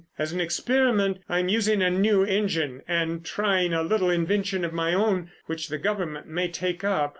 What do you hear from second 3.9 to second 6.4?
invention of my own which the Government